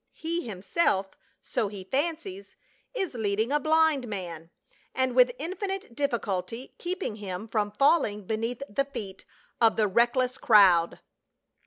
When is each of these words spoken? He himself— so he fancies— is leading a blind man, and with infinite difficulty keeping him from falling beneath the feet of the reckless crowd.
He 0.13 0.47
himself— 0.47 1.11
so 1.43 1.67
he 1.67 1.83
fancies— 1.83 2.55
is 2.95 3.13
leading 3.13 3.51
a 3.51 3.59
blind 3.59 4.07
man, 4.07 4.49
and 4.95 5.15
with 5.15 5.31
infinite 5.37 5.93
difficulty 5.93 6.73
keeping 6.79 7.17
him 7.17 7.47
from 7.47 7.69
falling 7.69 8.25
beneath 8.25 8.63
the 8.67 8.85
feet 8.85 9.25
of 9.61 9.75
the 9.75 9.85
reckless 9.85 10.39
crowd. 10.39 11.01